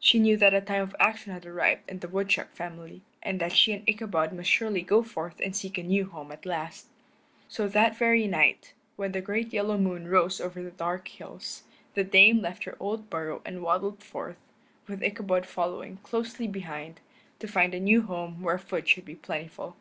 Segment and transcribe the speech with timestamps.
[0.00, 3.52] She knew that a time of action had arrived in the woodchuck family, and that
[3.52, 6.86] she and Ichabod must surely go forth and seek a new home at last.
[7.48, 11.62] So that very night, when the great yellow moon rose over the dark hills,
[11.94, 14.38] the Dame left her old burrow and waddled forth,
[14.88, 16.98] with Ichabod following closely behind,
[17.38, 19.76] to find a new home where food should be plentiful.